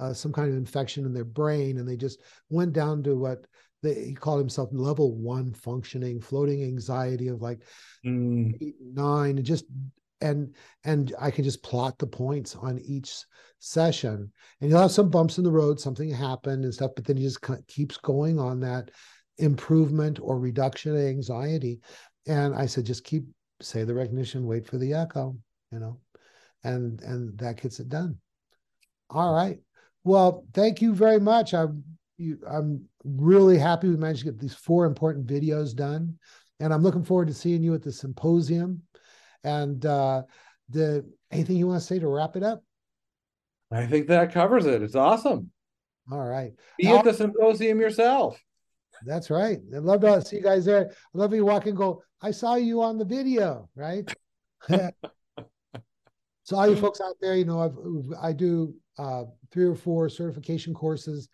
uh, 0.00 0.12
some 0.12 0.32
kind 0.32 0.50
of 0.50 0.56
infection 0.56 1.04
in 1.04 1.12
their 1.12 1.24
brain 1.24 1.78
and 1.78 1.88
they 1.88 1.96
just 1.96 2.20
went 2.48 2.72
down 2.72 3.02
to 3.04 3.14
what 3.16 3.46
they, 3.82 3.94
he 3.94 4.14
called 4.14 4.40
himself 4.40 4.70
level 4.72 5.16
one 5.16 5.52
functioning, 5.52 6.20
floating 6.20 6.64
anxiety 6.64 7.28
of 7.28 7.40
like 7.40 7.60
Mm. 8.04 8.54
eight, 8.62 8.76
nine, 8.80 9.36
and 9.36 9.44
just 9.44 9.66
and 10.20 10.54
and 10.84 11.14
I 11.20 11.30
can 11.30 11.44
just 11.44 11.62
plot 11.62 11.98
the 11.98 12.06
points 12.06 12.56
on 12.56 12.78
each 12.78 13.14
session. 13.58 14.32
And 14.60 14.70
you'll 14.70 14.80
have 14.80 14.90
some 14.90 15.10
bumps 15.10 15.38
in 15.38 15.44
the 15.44 15.52
road, 15.52 15.78
something 15.78 16.10
happened 16.10 16.64
and 16.64 16.72
stuff, 16.72 16.92
but 16.96 17.04
then 17.04 17.16
he 17.16 17.22
just 17.22 17.40
keeps 17.66 17.96
going 17.98 18.38
on 18.38 18.60
that 18.60 18.90
improvement 19.38 20.18
or 20.20 20.38
reduction 20.38 20.92
of 20.94 21.02
anxiety. 21.02 21.80
And 22.26 22.54
I 22.54 22.66
said, 22.66 22.86
just 22.86 23.04
keep 23.04 23.24
say 23.60 23.84
the 23.84 23.94
recognition, 23.94 24.46
wait 24.46 24.66
for 24.66 24.78
the 24.78 24.94
echo, 24.94 25.36
you 25.70 25.78
know, 25.78 26.00
and 26.64 27.00
and 27.02 27.38
that 27.38 27.60
gets 27.60 27.80
it 27.80 27.88
done. 27.88 28.18
All 29.10 29.34
right. 29.34 29.58
Well, 30.04 30.46
thank 30.54 30.80
you 30.80 30.94
very 30.94 31.20
much. 31.20 31.54
I'm 31.54 31.84
you, 32.16 32.38
I'm 32.48 32.84
really 33.04 33.58
happy 33.58 33.88
we 33.88 33.96
managed 33.96 34.20
to 34.20 34.26
get 34.26 34.38
these 34.38 34.54
four 34.54 34.84
important 34.86 35.26
videos 35.26 35.74
done, 35.74 36.18
and 36.58 36.72
I'm 36.72 36.82
looking 36.82 37.04
forward 37.04 37.28
to 37.28 37.34
seeing 37.34 37.62
you 37.62 37.74
at 37.74 37.82
the 37.82 37.92
symposium. 37.92 38.82
And 39.42 39.84
uh, 39.86 40.22
the 40.68 41.04
anything 41.30 41.56
you 41.56 41.66
want 41.66 41.80
to 41.80 41.86
say 41.86 41.98
to 41.98 42.08
wrap 42.08 42.36
it 42.36 42.42
up? 42.42 42.62
I 43.72 43.86
think 43.86 44.08
that 44.08 44.32
covers 44.32 44.66
it. 44.66 44.82
It's 44.82 44.96
awesome. 44.96 45.50
All 46.10 46.26
right. 46.26 46.52
Be 46.78 46.84
Now- 46.84 46.98
at 46.98 47.04
the 47.04 47.14
symposium 47.14 47.80
yourself. 47.80 48.40
That's 49.06 49.30
right. 49.30 49.58
I'd 49.74 49.82
love 49.82 50.02
to 50.02 50.22
see 50.22 50.36
you 50.36 50.42
guys 50.42 50.66
there. 50.66 50.88
I'd 50.90 51.18
love 51.18 51.32
you 51.32 51.46
walk 51.46 51.64
and 51.66 51.76
go, 51.76 52.02
I 52.20 52.32
saw 52.32 52.56
you 52.56 52.82
on 52.82 52.98
the 52.98 53.04
video, 53.04 53.70
right? 53.74 54.12
so 56.50 56.56
all 56.56 56.68
you 56.68 56.74
folks 56.74 57.00
out 57.00 57.14
there, 57.20 57.36
you 57.36 57.44
know, 57.44 57.60
I've 57.60 58.18
I 58.20 58.32
do 58.32 58.74
uh 58.98 59.22
three 59.52 59.66
or 59.66 59.76
four 59.76 60.08
certification 60.08 60.74
courses 60.74 61.28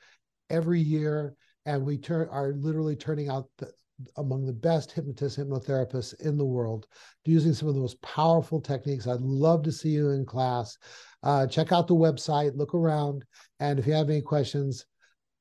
every 0.50 0.78
year, 0.78 1.34
and 1.64 1.86
we 1.86 1.96
turn 1.96 2.28
are 2.30 2.52
literally 2.52 2.96
turning 2.96 3.30
out 3.30 3.48
the, 3.56 3.72
among 4.18 4.44
the 4.44 4.52
best 4.52 4.92
hypnotists, 4.92 5.38
hypnotherapists 5.38 6.20
in 6.20 6.36
the 6.36 6.44
world, 6.44 6.86
using 7.24 7.54
some 7.54 7.66
of 7.66 7.74
the 7.74 7.80
most 7.80 8.00
powerful 8.02 8.60
techniques. 8.60 9.06
I'd 9.06 9.22
love 9.22 9.62
to 9.62 9.72
see 9.72 9.88
you 9.88 10.10
in 10.10 10.26
class. 10.26 10.76
Uh, 11.22 11.46
check 11.46 11.72
out 11.72 11.88
the 11.88 11.94
website, 11.94 12.54
look 12.54 12.74
around, 12.74 13.24
and 13.58 13.78
if 13.78 13.86
you 13.86 13.94
have 13.94 14.10
any 14.10 14.20
questions, 14.20 14.84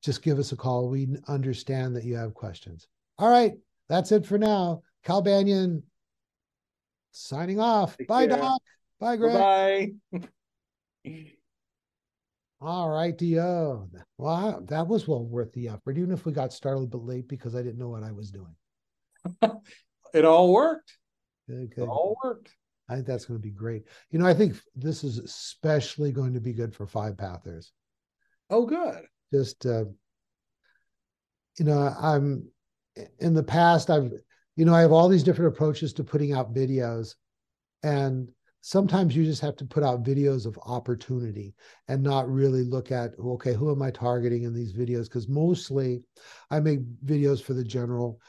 just 0.02 0.22
give 0.22 0.38
us 0.38 0.52
a 0.52 0.56
call. 0.56 0.88
We 0.88 1.06
understand 1.28 1.94
that 1.96 2.04
you 2.04 2.16
have 2.16 2.32
questions. 2.32 2.88
All 3.18 3.28
right, 3.28 3.52
that's 3.90 4.10
it 4.10 4.24
for 4.24 4.38
now. 4.38 4.80
Cal 5.04 5.20
Banyan 5.20 5.82
signing 7.12 7.60
off. 7.60 7.98
Take 7.98 8.08
Bye, 8.08 8.26
care. 8.26 8.38
Doc. 8.38 8.62
Bye, 9.00 9.16
Greg. 9.16 9.98
Bye. 10.12 10.22
All 12.60 12.88
right, 12.88 13.16
Dio. 13.16 13.88
Well, 14.18 14.62
that 14.68 14.86
was 14.86 15.06
well 15.06 15.24
worth 15.24 15.52
the 15.52 15.68
effort, 15.68 15.98
even 15.98 16.12
if 16.12 16.24
we 16.24 16.32
got 16.32 16.52
started 16.52 16.84
a 16.84 16.86
bit 16.86 17.02
late 17.02 17.28
because 17.28 17.54
I 17.54 17.62
didn't 17.62 17.78
know 17.78 17.90
what 17.90 18.02
I 18.02 18.12
was 18.12 18.30
doing. 18.30 18.54
it 20.14 20.24
all 20.24 20.52
worked. 20.52 20.96
Good, 21.48 21.72
It 21.76 21.82
all 21.82 22.16
worked. 22.24 22.54
I 22.88 22.94
think 22.94 23.06
that's 23.06 23.26
going 23.26 23.38
to 23.38 23.42
be 23.42 23.50
great. 23.50 23.84
You 24.10 24.18
know, 24.18 24.26
I 24.26 24.34
think 24.34 24.54
this 24.74 25.04
is 25.04 25.18
especially 25.18 26.12
going 26.12 26.34
to 26.34 26.40
be 26.40 26.52
good 26.52 26.74
for 26.74 26.86
five 26.86 27.16
pathers. 27.16 27.72
Oh, 28.48 28.64
good. 28.64 29.04
just 29.32 29.66
uh, 29.66 29.84
you 31.58 31.64
know 31.64 31.94
i'm 32.00 32.46
in 33.18 33.34
the 33.34 33.42
past 33.42 33.90
i've 33.90 34.12
you 34.56 34.64
know 34.64 34.74
i 34.74 34.80
have 34.80 34.92
all 34.92 35.08
these 35.08 35.22
different 35.22 35.52
approaches 35.54 35.92
to 35.92 36.04
putting 36.04 36.32
out 36.32 36.54
videos 36.54 37.14
and 37.82 38.28
sometimes 38.60 39.14
you 39.14 39.24
just 39.24 39.42
have 39.42 39.56
to 39.56 39.64
put 39.64 39.82
out 39.82 40.02
videos 40.02 40.46
of 40.46 40.58
opportunity 40.66 41.54
and 41.88 42.02
not 42.02 42.28
really 42.28 42.62
look 42.64 42.90
at 42.90 43.12
okay 43.18 43.54
who 43.54 43.70
am 43.70 43.82
i 43.82 43.90
targeting 43.90 44.42
in 44.42 44.52
these 44.54 44.72
videos? 44.72 45.04
Because 45.04 45.28
mostly 45.28 46.02
i 46.50 46.58
make 46.60 46.80
videos 47.04 47.42
for 47.42 47.54
the 47.54 47.64
general 47.64 48.20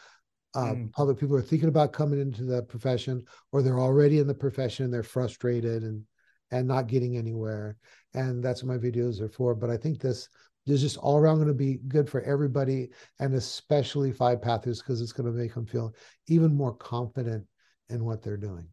uh, 0.55 0.73
Mm. 0.73 0.91
public. 0.93 1.17
People 1.19 1.35
who 1.35 1.43
are 1.43 1.45
thinking 1.45 1.69
about 1.69 1.93
coming 1.93 2.19
into 2.19 2.43
the 2.43 2.63
profession 2.63 3.23
or 3.51 3.61
they're 3.61 3.79
already 3.79 4.19
in 4.19 4.27
the 4.27 4.33
profession 4.33 4.85
and 4.85 4.93
they're 4.93 5.03
frustrated 5.03 5.83
and 5.83 6.03
and 6.51 6.67
not 6.67 6.87
getting 6.87 7.17
anywhere. 7.17 7.75
And 8.13 8.41
that's 8.43 8.63
what 8.63 8.73
my 8.73 8.77
videos 8.89 9.19
are 9.21 9.29
for. 9.29 9.53
But 9.53 9.69
i 9.69 9.77
think 9.77 9.99
this 9.99 10.29
is 10.65 10.81
just 10.81 10.97
all 10.97 11.17
around 11.17 11.35
going 11.37 11.47
to 11.47 11.53
be 11.53 11.79
good 11.87 12.09
for 12.09 12.21
everybody 12.21 12.89
and 13.19 13.33
especially 13.35 14.11
five 14.11 14.41
pathers 14.41 14.81
because 14.81 15.01
it's 15.01 15.13
going 15.13 15.31
to 15.31 15.37
make 15.37 15.53
them 15.53 15.65
feel 15.65 15.93
even 16.27 16.53
more 16.55 16.75
confident 16.75 17.45
in 17.89 18.03
what 18.03 18.21
they're 18.21 18.37
doing 18.37 18.67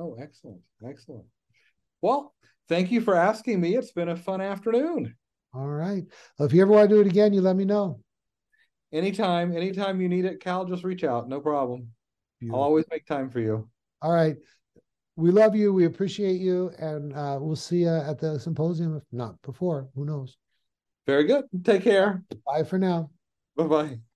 Oh, 0.00 0.16
excellent. 0.20 0.60
Excellent. 0.84 1.26
Well, 2.00 2.34
thank 2.68 2.90
you 2.90 3.02
for 3.02 3.14
asking 3.14 3.60
me. 3.60 3.76
It's 3.76 3.92
been 3.92 4.08
a 4.08 4.16
fun 4.16 4.40
afternoon. 4.40 5.14
all 5.54 5.66
right 5.68 6.04
well, 6.38 6.46
if 6.46 6.54
you 6.54 6.62
ever 6.62 6.72
want 6.72 6.88
to 6.88 6.94
do 6.96 7.00
it 7.00 7.06
again 7.06 7.32
you 7.32 7.40
let 7.40 7.56
me 7.56 7.64
know 7.64 8.00
Anytime, 8.92 9.56
anytime 9.56 10.00
you 10.00 10.08
need 10.08 10.24
it, 10.24 10.40
Cal, 10.40 10.64
just 10.64 10.82
reach 10.82 11.04
out. 11.04 11.28
No 11.28 11.38
problem. 11.40 11.88
I'll 12.50 12.60
always 12.60 12.84
make 12.90 13.04
time 13.06 13.30
for 13.30 13.38
you. 13.40 13.68
all 14.02 14.12
right 14.12 14.36
we 15.16 15.30
love 15.30 15.54
you 15.54 15.72
we 15.74 15.84
appreciate 15.84 16.40
you 16.40 16.70
and 16.78 17.12
uh, 17.12 17.36
we'll 17.40 17.54
see 17.54 17.80
you 17.82 17.88
at 18.10 18.18
the 18.18 18.38
symposium 18.40 18.96
if 18.96 19.02
not 19.12 19.40
before 19.42 19.88
who 19.94 20.04
knows 20.06 20.38
Very 21.06 21.24
good. 21.24 21.44
Take 21.64 21.82
care. 21.84 22.22
bye 22.46 22.64
for 22.64 22.78
now 22.78 23.10
Bye 23.56 23.66
bye. 23.66 24.09